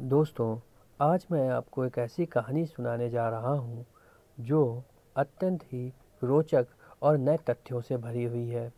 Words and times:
दोस्तों, 0.00 0.58
आज 1.00 1.26
मैं 1.32 1.48
आपको 1.48 1.84
एक 1.84 1.98
ऐसी 1.98 2.26
कहानी 2.26 2.66
सुनाने 2.66 3.10
जा 3.10 3.28
रहा 3.28 3.52
हूँ, 3.52 3.86
जो 4.40 4.82
अत्यंत 5.16 5.62
ही 5.62 5.92
रोचक 6.24 6.66
और 7.02 7.18
नए 7.18 7.36
तथ्यों 7.36 7.80
से 7.80 7.96
भरी 7.96 8.24
हुई 8.24 8.48
है। 8.48 8.72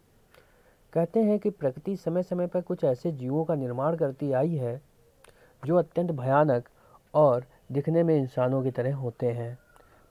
कहते 0.93 1.23
हैं 1.23 1.39
कि 1.39 1.51
प्रकृति 1.51 1.97
समय 1.97 2.23
समय 2.23 2.47
पर 2.47 2.61
कुछ 2.61 2.85
ऐसे 2.85 3.13
जीवों 3.13 3.45
का 3.45 3.55
निर्माण 3.55 3.97
करती 3.97 4.33
आई 4.33 4.55
है, 4.55 4.83
जो 5.67 5.77
अत्यंत 5.77 6.11
भयानक 6.11 6.69
और 7.15 7.45
दिखने 7.73 8.03
में 8.03 8.17
इंसानों 8.17 8.63
की 8.63 8.71
तरह 8.71 8.95
होते 8.95 9.27
हैं। 9.27 9.59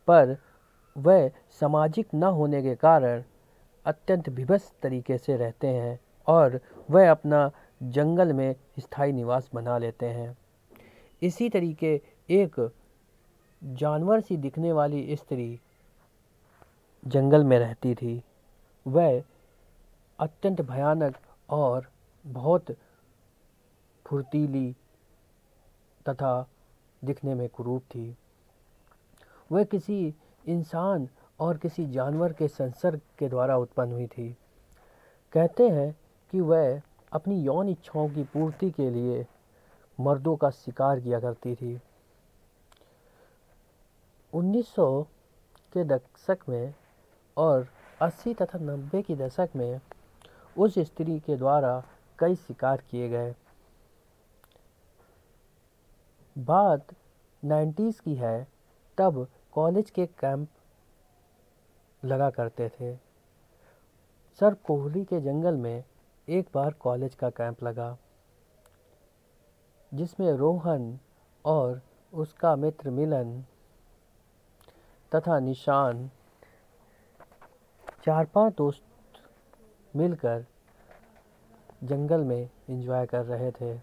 पर 0.08 0.38
वह 0.98 1.32
सामाजिक 1.50 2.08
न 2.16 2.24
होने 2.24 2.64
के 2.64 2.76
कारण 2.76 3.24
अत्यंत 3.86 4.30
विभत्स 4.30 4.74
तरीके 4.84 5.18
से 5.18 5.38
रहते 5.38 5.68
हैं 5.68 6.00
और 6.28 6.60
वह 6.90 7.12
अपना 7.12 7.52
जंगल 7.84 8.34
में 8.34 8.56
स्थायी 8.80 9.12
निवास 9.12 9.50
बना 9.54 9.78
लेते 9.78 10.06
हैं। 10.06 10.38
इसी 11.22 11.50
तरीके 11.50 12.02
एक 12.30 12.72
जानवर 13.64 14.22
सी 14.22 14.38
दिखने 14.38 14.72
वाली 14.72 15.16
स्त्री 15.16 15.60
जंगल 17.08 17.44
में 17.44 17.60
रहती 17.60 17.96
थी। 17.96 18.24
वह 18.88 19.24
अत्यंत 20.20 20.62
भयानक 20.62 21.18
और 21.50 21.88
बहुत 22.28 22.66
फुर्तीली 24.06 24.76
तथा 26.10 26.48
दिखने 27.04 27.36
में 27.36 27.50
कुरूप 27.50 27.82
थी। 27.82 28.18
वह 29.52 29.64
किसी 29.64 30.14
इंसान 30.48 31.10
और 31.40 31.58
किसी 31.58 31.86
जानवर 31.86 32.34
के 32.34 32.48
संसर्ग 32.48 33.02
के 33.20 33.30
द्वारा 33.30 33.58
उत्पन्न 33.58 33.92
हुई 33.92 34.08
थी। 34.08 34.38
कहते 35.34 35.70
हैं 35.70 35.96
कि 36.32 36.40
वह 36.40 36.82
अपनी 37.12 37.42
यौन 37.42 37.70
इच्छाओं 37.70 38.10
की 38.10 38.24
पूर्ति 38.24 38.72
के 38.72 38.90
लिए 38.90 39.26
मर्दों 40.00 40.36
का 40.36 40.50
शिकार 40.50 41.00
किया 41.00 41.20
करती 41.20 41.56
थी। 41.56 41.82
1900 44.34 45.04
के 45.74 45.84
दशक 45.84 46.38
में 46.50 46.74
और 47.38 47.68
80 48.02 48.34
तथा 48.34 48.60
90 48.60 49.02
के 49.02 49.16
दशक 49.16 49.50
में 49.56 49.82
उस 50.58 50.80
स्त्री 50.80 51.20
के 51.20 51.36
द्वारा 51.36 51.84
कई 52.20 52.36
शिकार 52.36 52.84
किए 52.92 53.10
गए। 53.10 53.36
बात 56.38 56.88
90s 57.46 58.00
की 58.00 58.16
है, 58.16 58.48
तब 58.98 59.28
कॉलेज 59.52 59.90
के 59.90 60.06
कैंप 60.06 60.48
लगा 62.06 62.30
करते 62.30 62.70
थे। 62.70 62.96
सर 64.40 64.54
कोहली 64.54 65.04
के 65.04 65.22
जंगल 65.22 65.56
में 65.56 65.84
एक 66.30 66.48
बार 66.54 66.74
कॉलेज 66.74 67.16
का 67.16 67.30
कैंप 67.30 67.64
लगा। 67.64 67.98
जिसमें 69.94 70.34
रोहन 70.34 71.00
और 71.46 71.82
उसका 72.14 72.56
मित्र 72.56 72.90
मिलन 72.90 73.42
तथा 75.16 75.40
निशान 75.40 76.10
चार 78.06 78.26
पाँच 78.26 78.54
दोस्त 78.58 78.84
मिलकर 79.96 80.46
जंगल 81.84 82.24
में 82.24 82.50
एंजॉय 82.70 83.06
कर 83.06 83.26
रहे 83.26 83.52
थे। 83.52 83.78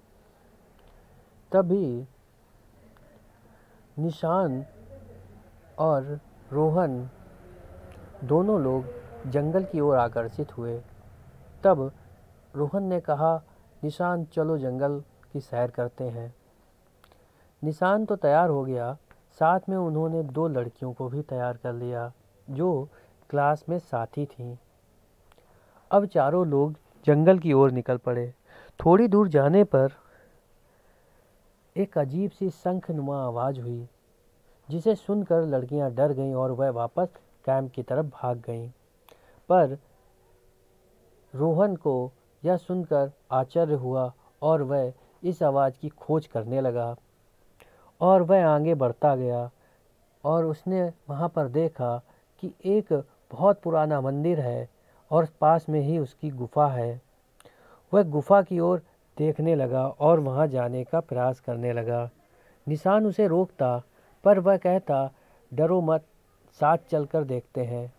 तभी 1.52 2.06
निशान 3.98 4.64
और 5.78 6.20
रोहन 6.52 7.10
दोनों 8.24 8.60
लोग 8.60 8.84
जंगल 9.30 9.64
की 9.64 9.80
ओर 9.80 9.96
आकर्षित 9.96 10.58
हुए। 10.58 10.82
तब 11.64 11.92
रोहन 12.56 12.82
ने 12.82 13.00
कहा, 13.00 13.42
निशान, 13.84 14.24
चलो 14.24 14.58
जंगल 14.58 15.02
की 15.32 15.40
सैर 15.40 15.70
करते 15.70 16.04
हैं। 16.04 16.34
निशान 17.64 18.04
तो 18.04 18.16
तैयार 18.16 18.48
हो 18.48 18.64
गया, 18.64 18.96
साथ 19.40 19.60
में 19.68 19.76
उन्होंने 19.76 20.22
दो 20.22 20.48
लड़कियों 20.48 20.92
को 20.92 21.08
भी 21.08 21.22
तैयार 21.22 21.56
कर 21.56 21.72
लिया, 21.72 22.12
जो 22.50 22.88
क्लास 23.30 23.64
में 23.68 23.78
साथी 23.78 24.26
थीं। 24.26 24.56
अब 25.90 26.06
चारों 26.06 26.46
लोग 26.46 26.74
जंगल 27.06 27.38
की 27.38 27.52
ओर 27.52 27.70
निकल 27.70 27.96
पड़े। 27.96 28.34
थोड़ी 28.84 29.08
दूर 29.08 29.28
जाने 29.28 29.64
पर 29.64 29.92
एक 31.76 31.98
अजीब 31.98 32.30
सी 32.30 32.50
शंखनुमा 32.50 33.24
आवाज़ 33.24 33.60
हुई, 33.60 33.88
जिसे 34.70 34.94
सुनकर 34.94 35.42
लड़कियाँ 35.42 35.94
डर 35.94 36.12
गईं 36.12 36.34
और 36.34 36.50
वह 36.50 36.70
वापस 36.70 37.08
कैंप 37.44 37.72
की 37.72 37.82
तरफ़ 37.82 38.06
भाग 38.06 38.42
गईं। 38.46 38.70
पर 39.48 39.78
रोहन 41.34 41.76
को 41.76 42.12
यह 42.44 42.56
सुनकर 42.56 43.12
आश्चर्य 43.32 43.74
हुआ 43.74 44.12
और 44.42 44.62
वह 44.62 44.92
इस 45.24 45.42
आवाज़ 45.42 45.74
की 45.80 45.88
खोज 45.88 46.26
करने 46.26 46.60
लगा 46.60 46.96
और 48.00 48.22
वह 48.22 48.46
आगे 48.46 48.74
बढ़ता 48.74 49.16
गया 49.16 49.50
और 50.24 50.44
उसने 50.44 50.92
वहाँ 51.10 51.28
पर 51.28 51.48
देखा 51.48 52.02
कि 52.38 52.52
एक 52.64 53.04
बहुत 53.32 53.60
पुराना 53.60 54.00
मंदिर 54.00 54.40
है 54.40 54.68
और 55.10 55.28
पास 55.40 55.68
में 55.68 55.80
ही 55.80 55.98
उसकी 55.98 56.30
गुफा 56.30 56.68
है। 56.68 57.00
वह 57.92 58.02
गुफा 58.02 58.42
की 58.42 58.58
ओर 58.58 58.82
देखने 59.18 59.54
लगा 59.54 59.88
और 59.88 60.20
वहाँ 60.20 60.46
जाने 60.46 60.84
का 60.84 61.00
प्रयास 61.00 61.40
करने 61.40 61.72
लगा। 61.72 62.10
निशान 62.68 63.06
उसे 63.06 63.26
रोकता, 63.26 63.82
पर 64.24 64.38
वह 64.38 64.56
कहता, 64.56 65.10
डरो 65.54 65.80
मत, 65.80 66.04
साथ 66.60 66.78
चलकर 66.90 67.24
देखते 67.24 67.64
हैं। 67.64 67.92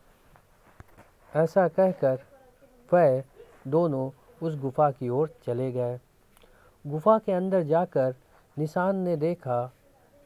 ऐसा 1.35 1.67
कहकर 1.67 2.19
वह 2.93 3.23
दोनों 3.67 4.11
उस 4.41 4.59
गुफा 4.59 4.91
की 4.91 5.09
ओर 5.09 5.29
चले 5.45 5.71
गए। 5.71 5.99
गुफा 6.87 7.19
के 7.19 7.31
अंदर 7.31 7.63
जाकर 7.63 8.15
निशान 8.59 8.95
ने 8.95 9.15
देखा 9.15 9.71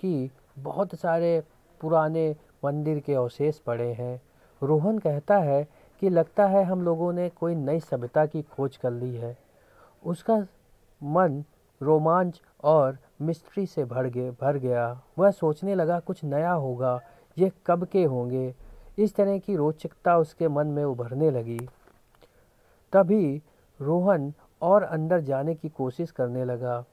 कि 0.02 0.30
बहुत 0.60 0.96
सारे 0.96 1.44
पुराने 1.82 2.36
मंदिर 2.66 3.00
के 3.00 3.14
अवशेष 3.14 3.60
पड़े 3.60 3.94
हैं। 3.94 4.22
रोहन 4.64 5.00
कहता 5.00 5.38
है 5.38 5.68
कि 6.00 6.10
लगता 6.10 6.46
है 6.48 6.64
हम 6.64 6.82
लोगों 6.82 7.14
ने 7.14 7.30
कोई 7.30 7.56
नई 7.56 7.80
सभ्यता 7.80 8.26
की 8.26 8.42
खोज 8.42 8.78
कर 8.78 8.92
ली 8.92 9.16
है। 9.16 9.38
उसका 10.06 10.46
मन 11.04 11.44
रोमांच 11.82 12.42
और 12.64 12.98
मिस्ट्री 13.22 13.66
से 13.66 13.86
भर 13.86 14.08
गए 14.08 14.32
भर 14.32 14.58
गया। 14.58 15.02
वह 15.20 15.32
सोचने 15.32 15.76
लगा, 15.76 16.00
कुछ 16.00 16.24
नया 16.24 16.52
होगा, 16.52 17.02
ये 17.38 17.52
कब 17.68 17.86
के 17.86 18.04
होंगे? 18.04 18.56
इस 19.00 19.16
तरह 19.16 19.38
की 19.38 19.56
रोचकता 19.56 20.18
उसके 20.18 20.48
मन 20.48 20.68
में 20.68 20.84
उभरने 20.84 21.32
लगी। 21.32 21.70
तभी 22.94 23.42
रोहन 23.82 24.34
और 24.62 24.84
अंदर 24.84 25.20
जाने 25.20 25.56
की 25.56 25.70
कोशिश 25.70 26.12
करने 26.12 26.46
लगा। 26.46 26.84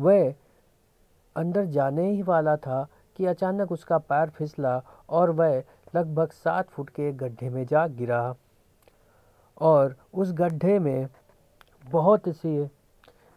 वह 0.00 0.34
अंदर 1.36 1.64
जाने 1.64 2.10
ही 2.10 2.22
वाला 2.22 2.56
था 2.56 2.86
कि 3.16 3.26
अचानक 3.26 3.72
उसका 3.72 3.98
पैर 3.98 4.30
फिसला 4.30 4.82
और 5.08 5.30
वह 5.30 5.62
लगभग 5.96 6.30
सात 6.30 6.68
फुट 6.68 6.90
के 6.90 7.12
गड्ढे 7.12 7.50
में 7.50 7.66
जा 7.66 7.86
गिरा। 7.86 8.34
और 9.60 9.96
उस 10.14 10.32
गड्ढे 10.32 10.78
में 10.78 11.08
बहुत 11.90 12.28
सी 12.28 12.70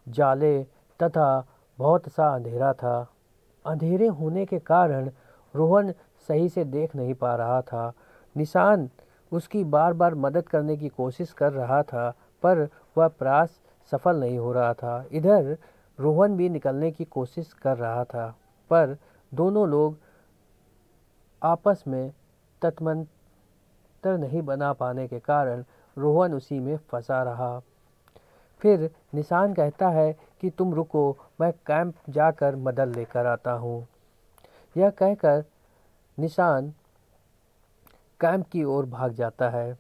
जाले 0.08 0.64
तथा 1.00 1.46
बहुत 1.78 2.10
सा 2.10 2.36
अंधेरा 2.36 2.74
था। 2.74 3.08
अंधेरे 3.66 4.08
होने 4.08 4.46
के 4.46 4.60
कारण 4.60 5.10
रोहन 5.56 5.92
सही 6.28 6.50
से 6.50 6.64
देख 6.64 6.96
नहीं 6.96 7.14
पा 7.14 7.36
रहा 7.36 7.62
था। 7.62 7.92
निशान 8.38 8.90
उसकी 9.32 9.64
बार 9.64 9.94
बार 9.94 10.16
मदद 10.16 10.48
करने 10.48 10.78
की 10.78 10.90
कोशिश 10.90 11.32
कर 11.32 11.54
रहा 11.54 11.84
था, 11.84 12.10
पर 12.44 12.70
वह 12.98 13.08
प्रयास 13.08 13.60
सफल 13.92 14.20
नहीं 14.20 14.38
हो 14.38 14.52
रहा 14.52 14.74
था। 14.74 15.06
इधर 15.12 15.58
रोहन 16.00 16.38
भी 16.38 16.50
निकलने 16.50 16.92
की 16.92 17.06
कोशिश 17.06 17.54
कर 17.54 17.78
रहा 17.78 18.04
था, 18.04 18.28
पर 18.70 18.98
दोनों 19.34 19.68
लोग 19.70 19.98
आपस 21.44 21.84
में 21.88 22.14
तत्मंतर 22.62 24.18
नहीं 24.18 24.42
बना 24.42 24.74
पाने 24.74 25.08
के 25.08 25.20
कारण 25.20 25.64
रोहन 25.98 26.34
उसी 26.34 26.60
में 26.60 26.78
फंसा 26.78 27.24
रहा। 27.24 27.60
फिर 28.62 28.90
निशान 29.14 29.54
कहता 29.54 29.90
है 29.90 30.16
कि, 30.42 30.50
तुम 30.50 30.74
रुको, 30.74 31.18
मैं 31.42 31.52
कैंप 31.52 31.96
जाकर 32.10 32.56
मदद 32.56 32.96
लेकर 32.96 33.26
आता 33.26 33.52
हूँ। 33.52 33.88
यह 34.78 34.90
कहकर 34.90 35.44
निशान 36.20 36.74
कैंप 38.20 38.48
की 38.48 38.64
ओर 38.64 38.86
भाग 38.86 39.14
जाता 39.14 39.50
है 39.50 39.78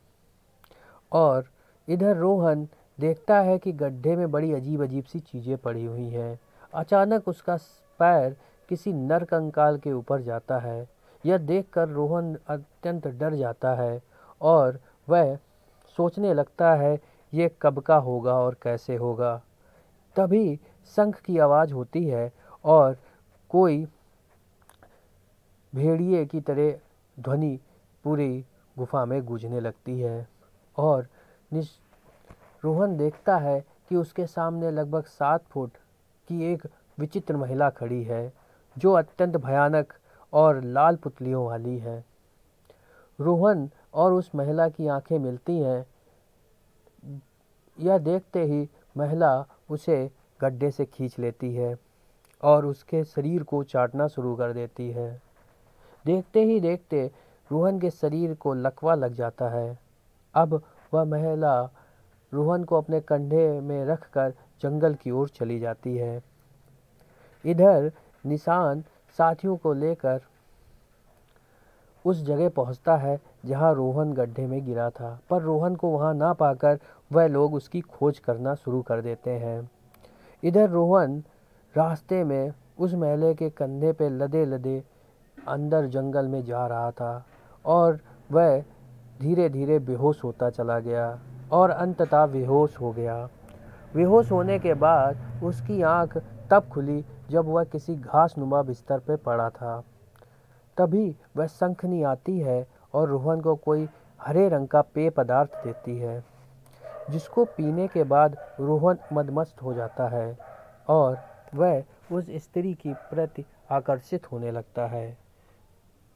और 1.11 1.45
इधर 1.87 2.15
रोहन 2.17 2.67
देखता 2.99 3.39
है 3.39 3.57
कि 3.57 3.71
गड्ढे 3.71 4.15
में 4.15 4.29
बड़ी 4.31 4.53
अजीब 4.53 4.83
अजीब 4.83 5.03
सी 5.03 5.19
चीज़ें 5.19 5.57
पड़ी 5.57 5.85
हुई 5.85 6.09
हैं। 6.09 6.39
अचानक 6.73 7.27
उसका 7.27 7.55
पैर 7.99 8.35
किसी 8.69 8.93
नर 8.93 9.23
कंकाल 9.23 9.77
के 9.77 9.91
ऊपर 9.93 10.21
जाता 10.21 10.57
है। 10.59 10.87
यह 11.23 11.37
देखकर 11.37 11.89
रोहन 11.89 12.37
अत्यंत 12.47 13.07
डर 13.07 13.35
जाता 13.35 13.73
है 13.75 14.01
और 14.41 14.79
वह 15.09 15.35
सोचने 15.97 16.33
लगता 16.33 16.73
है, 16.73 16.99
ये 17.33 17.51
कब 17.61 17.79
का 17.79 17.95
होगा 17.95 18.33
और 18.33 18.57
कैसे 18.63 18.95
होगा? 18.95 19.35
तभी 20.15 20.59
शंख 20.97 21.19
की 21.19 21.37
आवाज़ 21.37 21.73
होती 21.73 22.05
है 22.05 22.31
और 22.65 22.97
कोई 23.49 23.85
भेड़िए 25.73 26.25
की 26.25 26.39
तरह 26.41 26.73
ध्वनि 27.17 27.59
पूरी 28.05 28.45
गुफा 28.77 29.05
में 29.05 29.21
गूंजने 29.25 29.59
लगती 29.59 29.99
है 29.99 30.27
और 30.77 31.07
रोहन 32.63 32.97
देखता 32.97 33.37
है 33.37 33.65
कि 33.89 33.95
उसके 33.95 34.25
सामने 34.25 34.71
लगभग 34.71 35.03
सात 35.03 35.43
फुट 35.43 35.71
की 36.27 36.53
एक 36.53 36.67
विचित्र 36.99 37.37
महिला 37.37 37.69
खड़ी 37.69 38.03
है, 38.03 38.33
जो 38.77 38.93
अत्यंत 38.93 39.37
भयानक 39.37 39.93
और 40.33 40.61
लाल 40.63 40.95
पुतलियों 40.95 41.45
वाली 41.45 41.77
है। 41.77 42.05
रोहन 43.19 43.69
और 43.93 44.13
उस 44.13 44.31
महिला 44.35 44.69
की 44.69 44.87
आँखें 44.87 45.19
मिलती 45.19 45.59
हैं। 45.59 45.85
यह 47.79 47.97
देखते 47.97 48.43
ही 48.43 48.69
महिला 48.97 49.45
उसे 49.69 50.11
गड्ढे 50.41 50.71
से 50.71 50.85
खींच 50.85 51.19
लेती 51.19 51.55
है 51.55 51.75
और 52.43 52.65
उसके 52.65 53.03
शरीर 53.03 53.43
को 53.43 53.63
चाटना 53.63 54.07
शुरू 54.07 54.35
कर 54.35 54.53
देती 54.53 54.91
है। 54.91 55.21
देखते 56.05 56.43
ही 56.43 56.59
देखते 56.59 57.11
रोहन 57.51 57.79
के 57.79 57.89
शरीर 57.89 58.33
को 58.33 58.53
लकवा 58.53 58.95
लग 58.95 59.13
जाता 59.13 59.49
है। 59.49 59.79
अब 60.35 60.61
वह 60.93 61.03
महिला 61.03 61.69
रोहन 62.33 62.63
को 62.63 62.77
अपने 62.77 62.99
कंधे 63.01 63.59
में 63.61 63.85
रखकर 63.85 64.33
जंगल 64.63 64.93
की 64.93 65.11
ओर 65.11 65.29
चली 65.29 65.59
जाती 65.59 65.95
है। 65.97 66.21
इधर 67.45 67.91
निशान 68.25 68.83
साथियों 69.19 69.55
को 69.57 69.73
लेकर 69.73 70.21
उस 72.05 72.23
जगह 72.25 72.49
पहुँचता 72.49 72.95
है 72.95 73.19
जहाँ 73.45 73.73
रोहन 73.73 74.13
गड्ढे 74.13 74.45
में 74.47 74.65
गिरा 74.65 74.89
था। 74.89 75.19
पर 75.29 75.41
रोहन 75.41 75.75
को 75.75 75.89
वहाँ 75.89 76.13
ना 76.13 76.33
पाकर 76.33 76.79
वह 77.11 77.27
लोग 77.27 77.53
उसकी 77.53 77.81
खोज 77.81 78.19
करना 78.19 78.55
शुरू 78.55 78.81
कर 78.81 79.01
देते 79.01 79.31
हैं। 79.31 79.69
इधर 80.43 80.69
रोहन 80.69 81.23
रास्ते 81.75 82.23
में 82.23 82.51
उस 82.79 82.93
मेले 82.93 83.33
के 83.33 83.49
कंधे 83.49 83.91
पे 83.93 84.09
लदे 84.09 84.45
लदे 84.45 84.83
अंदर 85.37 85.85
जंगल 85.85 86.27
में 86.27 86.43
जा 86.45 86.65
रहा 86.67 86.91
था 86.91 87.25
और 87.65 87.99
वह 88.31 88.59
धीरे 89.19 89.49
धीरे 89.49 89.79
बेहोश 89.79 90.23
होता 90.23 90.49
चला 90.49 90.79
गया। 90.79 91.19
और 91.51 91.69
अंततः 91.69 92.25
बेहोश 92.25 92.79
हो 92.79 92.91
गया। 92.91 93.17
बेहोश 93.95 94.31
होने 94.31 94.59
के 94.59 94.73
बाद 94.73 95.43
उसकी 95.43 95.81
आँख 95.81 96.17
तब 96.51 96.69
खुली 96.69 97.03
जब 97.29 97.45
वह 97.45 97.63
किसी 97.63 97.95
घास 97.95 98.35
नुमा 98.37 98.61
बिस्तर 98.61 98.99
पर 98.99 99.15
पड़ा 99.17 99.49
था। 99.49 99.79
तभी 100.77 101.15
वह 101.37 101.47
शंखनी 101.47 102.03
आती 102.03 102.39
है 102.39 102.65
और 102.93 103.07
रोहन 103.09 103.41
को 103.41 103.55
कोई 103.55 103.87
हरे 104.19 104.47
रंग 104.49 104.67
का 104.67 104.81
पेय 104.81 105.09
पदार्थ 105.09 105.63
देती 105.63 105.97
है, 105.99 106.23
जिसको 107.09 107.45
पीने 107.47 107.87
के 107.87 108.03
बाद 108.03 108.37
रोहन 108.59 108.97
मदमस्त 109.13 109.61
हो 109.63 109.73
जाता 109.73 110.07
है 110.07 110.37
और 110.89 111.17
वह 111.55 111.83
उस 112.11 112.25
स्त्री 112.35 112.73
की 112.73 112.93
प्रति 112.93 113.45
आकर्षित 113.71 114.31
होने 114.31 114.51
लगता 114.51 114.85
है। 114.87 115.17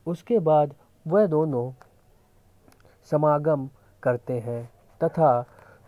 उसके 0.07 0.39
बाद 0.39 0.73
वह 1.05 1.25
दोनों 1.27 1.71
समागम 3.11 3.69
करते 4.03 4.39
हैं। 4.39 4.69
तथा 5.03 5.31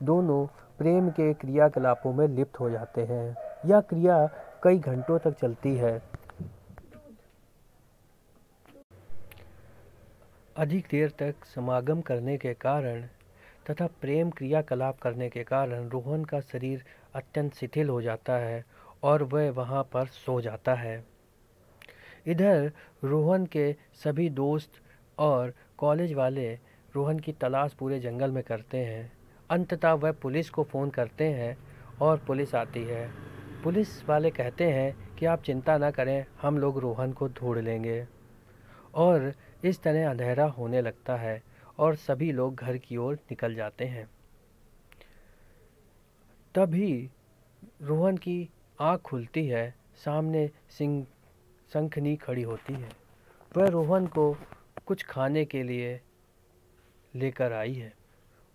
दोनों 0.04 0.46
प्रेम 0.78 1.10
के 1.10 1.34
क्रियाकलापों 1.34 2.14
में 2.14 2.28
लिप्त 2.28 2.60
हो 2.60 2.70
जाते 2.70 3.02
हैं। 3.02 3.36
यह 3.66 3.82
क्रिया 3.82 4.26
कई 4.64 4.80
घंटों 4.80 5.20
तक 5.20 5.38
चलती 5.40 5.76
है। 5.76 6.02
अधिक 10.58 10.88
देर 10.92 11.10
तक 11.20 11.46
समागम 11.46 12.02
करने 12.02 12.38
के 12.38 12.54
कारण 12.54 13.02
तथा 13.70 13.88
प्रेम 14.02 14.30
क्रियाकलाप 14.30 15.00
करने 15.00 15.30
के 15.30 15.44
कारण 15.44 15.88
रोहन 15.90 16.24
का 16.26 16.40
शरीर 16.42 16.84
अत्यंत 17.16 17.54
शिथिल 17.54 17.90
हो 17.90 18.02
जाता 18.02 18.34
है 18.34 18.64
और 19.04 19.24
वह 19.24 19.50
वहाँ 19.52 19.84
पर 19.84 20.06
सो 20.06 20.40
जाता 20.42 20.74
है। 20.74 21.04
इधर 22.28 22.72
रोहन 23.04 23.46
के 23.46 23.74
सभी 24.04 24.30
दोस्त 24.30 24.82
और 25.18 25.54
कॉलेज 25.78 26.14
वाले 26.14 26.50
रोहन 26.96 27.20
की 27.20 27.32
तलाश 27.32 27.74
पूरे 27.74 28.00
जंगल 28.00 28.32
में 28.32 28.44
करते 28.44 28.78
हैं। 28.78 29.12
अंततः 29.50 29.92
वह 29.92 30.12
पुलिस 30.12 30.50
को 30.50 30.64
फ़ोन 30.64 30.90
करते 30.90 31.24
हैं 31.24 31.58
और 32.02 32.18
पुलिस 32.18 32.56
आती 32.56 32.84
है। 32.84 33.12
पुलिस 33.64 34.10
वाले 34.10 34.30
कहते 34.30 34.72
हैं 34.72 35.16
कि 35.16 35.26
आप 35.26 35.42
चिंता 35.42 35.78
ना 35.78 35.92
करें, 35.92 36.26
हम 36.42 36.58
लोग 36.58 36.80
रोहन 36.80 37.14
को 37.14 37.28
ढूंढ 37.28 37.58
लेंगे। 37.58 38.08
और 38.96 39.34
इस 39.64 39.82
तरह 39.82 40.10
अंधेरा 40.10 40.46
होने 40.46 40.82
लगता 40.82 41.16
है 41.16 41.44
और 41.78 41.96
सभी 41.96 42.32
लोग 42.32 42.56
घर 42.56 42.78
की 42.78 42.98
ओर 42.98 43.14
निकल 43.14 43.56
जाते 43.56 43.86
हैं। 43.86 44.10
तभी 46.56 47.10
रोहन 47.82 48.18
की 48.18 48.50
आँख 48.80 49.02
खुलती 49.02 49.48
है, 49.48 49.76
सामने 49.96 50.50
सिंह, 50.70 51.08
शंखनी 51.74 52.16
खड़ी 52.16 52.42
होती 52.42 52.74
है। 52.74 52.90
वह 53.58 53.68
रोहन 53.68 54.08
को 54.08 54.38
कुछ 54.86 55.04
खाने 55.04 55.46
के 55.46 55.64
लिए 55.64 56.02
लेकर 57.16 57.54
आई 57.54 57.74
है। 57.74 57.94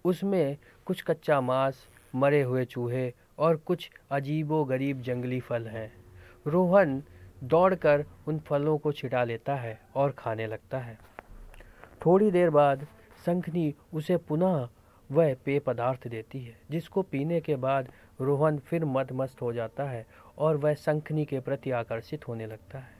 उसमें 0.04 0.56
कुछ 0.86 1.02
कच्चा 1.02 1.40
मांस, 1.40 1.88
मरे 2.14 2.42
हुए 2.42 2.64
चूहे 2.64 3.12
और 3.38 3.56
कुछ 3.56 3.90
अजीबो 4.10 4.64
गरीब 4.64 5.00
जंगली 5.02 5.40
फल 5.40 5.66
हैं। 5.66 5.92
रोहन 6.46 7.02
दौड़कर 7.44 8.04
उन 8.28 8.38
फलों 8.38 8.78
को 8.78 8.92
छिटा 8.92 9.24
लेता 9.24 9.54
है 9.54 9.78
और 9.94 10.10
खाने 10.10 10.46
लगता 10.46 10.78
है। 10.78 10.98
थोड़ी 12.06 12.30
देर 12.30 12.50
बाद 12.50 12.86
शंखनी 13.26 13.74
उसे 13.94 14.16
पुनः 14.16 14.68
वह 15.10 15.34
पेय 15.44 15.58
पदार्थ 15.58 16.08
देती 16.08 16.40
है, 16.40 16.56
जिसको 16.70 17.02
पीने 17.02 17.40
के 17.40 17.56
बाद 17.56 17.92
रोहन 18.20 18.58
फिर 18.58 18.84
मदमस्त 18.84 19.42
हो 19.42 19.52
जाता 19.52 19.84
है 19.84 20.06
और 20.38 20.56
वह 20.56 20.74
शंखनी 20.74 21.24
के 21.24 21.40
प्रति 21.40 21.70
आकर्षित 21.70 22.28
होने 22.28 22.46
लगता 22.46 22.78
है 22.78 22.94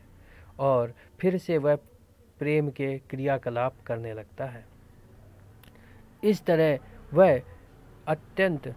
और 0.59 0.95
फिर 1.21 1.39
से 1.39 1.59
वह 1.59 1.77
प्रेम 2.39 2.71
के 2.71 2.99
क्रियाकलाप 2.99 3.81
करने 3.87 4.13
लगता 4.15 4.45
है। 4.45 4.65
इस 6.27 6.45
तरह 6.45 6.79
वह 7.15 7.41
अत्यंत 8.09 8.75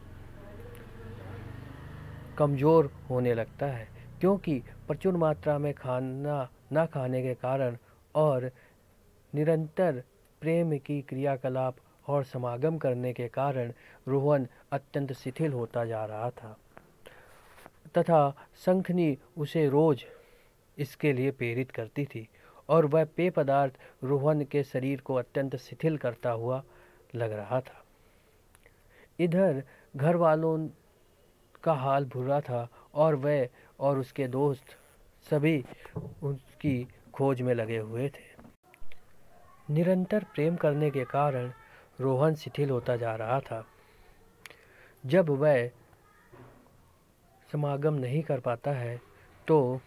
कमज़ोर 2.37 2.91
होने 3.09 3.33
लगता 3.33 3.65
है, 3.65 3.87
क्योंकि 4.19 4.61
प्रचुर 4.87 5.17
मात्रा 5.17 5.57
में 5.59 5.73
खाना, 5.73 6.49
ना 6.71 6.85
खाने 6.85 7.21
के 7.23 7.33
कारण 7.33 7.77
और 8.15 8.51
निरंतर 9.33 10.03
प्रेम 10.41 10.77
की 10.77 11.01
क्रियाकलाप 11.01 11.75
और 12.07 12.23
समागम 12.23 12.77
करने 12.77 13.13
के 13.13 13.27
कारण 13.27 13.73
रोहन 14.07 14.47
अत्यंत 14.71 15.13
शिथिल 15.13 15.53
होता 15.53 15.85
जा 15.85 16.05
रहा 16.05 16.29
था। 16.29 16.57
तथा 17.97 18.29
शंखनी 18.65 19.17
उसे 19.37 19.67
रोज 19.69 20.05
इसके 20.77 21.13
लिए 21.13 21.31
प्रेरित 21.31 21.71
करती 21.71 22.05
थी 22.05 22.27
और 22.69 22.85
वह 22.85 23.05
पेय 23.17 23.29
पदार्थ 23.29 23.73
रोहन 24.03 24.43
के 24.45 24.63
शरीर 24.63 25.01
को 25.01 25.13
अत्यंत 25.13 25.55
शिथिल 25.55 25.97
करता 25.97 26.31
हुआ 26.31 26.63
लग 27.15 27.31
रहा 27.31 27.61
था। 27.61 27.83
इधर 29.19 29.63
घर 29.95 30.15
वालों 30.15 30.69
का 31.63 31.73
हाल 31.73 32.05
बुरा 32.05 32.41
था 32.41 32.67
और 32.93 33.15
वह 33.15 33.47
और 33.79 33.99
उसके 33.99 34.27
दोस्त 34.27 34.65
सभी 35.29 35.65
उसकी 36.23 36.87
खोज 37.13 37.41
में 37.41 37.53
लगे 37.53 37.77
हुए 37.77 38.09
थे। 38.09 38.27
निरंतर 39.69 40.23
प्रेम 40.23 40.55
करने 40.55 40.89
के 40.91 41.05
कारण 41.05 41.51
रोहन 41.99 42.35
शिथिल 42.35 42.69
होता 42.69 42.95
जा 42.95 43.15
रहा 43.15 43.39
था। 43.39 43.65
जब 45.05 45.29
वह 45.29 45.67
समागम 47.51 47.93
नहीं 47.93 48.23
कर 48.23 48.39
पाता 48.39 48.71
है 48.71 49.01
तो 49.47 49.81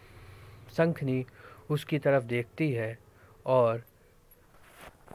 शंखनी 0.71 1.25
उसकी 1.69 1.99
तरफ़ 1.99 2.23
देखती 2.23 2.71
है 2.71 2.97
और 3.45 3.83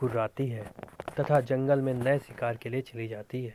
गुर्राती 0.00 0.46
है 0.48 0.64
तथा 1.20 1.40
जंगल 1.40 1.80
में 1.80 1.92
नए 1.94 2.18
शिकार 2.18 2.56
के 2.56 2.68
लिए 2.68 2.80
चली 2.80 3.08
जाती 3.08 3.44
है। 3.44 3.54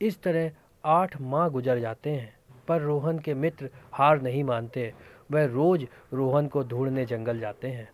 इस 0.00 0.22
तरह 0.22 0.50
आठ 0.84 1.20
माह 1.20 1.48
गुजर 1.48 1.78
जाते 1.78 2.10
हैं, 2.10 2.36
पर 2.68 2.80
रोहन 2.80 3.18
के 3.18 3.34
मित्र 3.34 3.70
हार 3.92 4.20
नहीं 4.22 4.42
मानते। 4.44 4.92
वह 5.30 5.44
रोज 5.44 5.86
रोहन 6.12 6.46
को 6.46 6.62
ढूँढने 6.62 7.04
जंगल 7.06 7.40
जाते 7.40 7.68
हैं। 7.68 7.88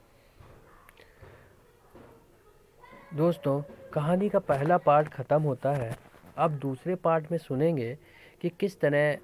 दोस्तों, 3.15 3.61
कहानी 3.93 4.29
का 4.29 4.39
पहला 4.39 4.79
पार्ट 4.79 5.09
ख़त्म 5.09 5.43
होता 5.43 5.73
है। 5.73 5.97
अब 6.37 6.59
दूसरे 6.59 6.95
पार्ट 6.95 7.31
में 7.33 7.39
सुनेंगे 7.39 7.97
कि 8.41 8.49
किस 8.51 8.81
तरह 8.81 9.17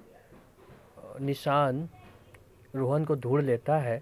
निशान 1.21 1.87
रोहन 2.75 3.05
को 3.05 3.15
ढूंढ 3.15 3.43
लेता 3.43 3.77
है। 3.77 4.01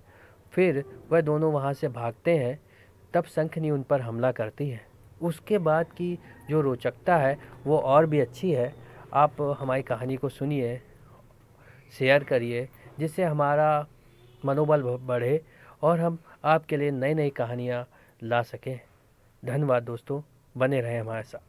फिर 0.53 0.83
वह 1.11 1.21
दोनों 1.21 1.51
वहाँ 1.53 1.73
से 1.73 1.87
भागते 1.87 2.37
हैं 2.37 2.59
तब 3.13 3.23
शंखनी 3.23 3.71
उन 3.71 3.83
पर 3.83 4.01
हमला 4.01 4.31
करती 4.31 4.69
है। 4.69 4.81
उसके 5.21 5.57
बाद 5.57 5.85
की 5.85 6.19
जो 6.49 6.61
रोचकता 6.61 7.17
है, 7.17 7.37
वो 7.65 7.77
और 7.77 8.05
भी 8.05 8.19
अच्छी 8.19 8.51
है। 8.51 8.73
आप 9.13 9.41
हमारी 9.59 9.81
कहानी 9.81 10.15
को 10.15 10.29
सुनिए, 10.29 10.81
शेयर 11.99 12.23
करिए, 12.23 12.69
जिससे 12.99 13.23
हमारा 13.23 13.87
मनोबल 14.45 14.81
बढ़े 14.81 15.41
और 15.81 15.99
हम 15.99 16.17
आपके 16.43 16.77
लिए 16.77 16.91
नई 16.91 17.13
नई 17.13 17.29
कहानियाँ 17.29 17.87
ला 18.23 18.41
सकें। 18.41 18.79
धन्यवाद 19.45 19.83
दोस्तों, 19.83 20.21
बने 20.57 20.81
रहें 20.81 21.01
हमारे 21.01 21.23
साथ। 21.23 21.48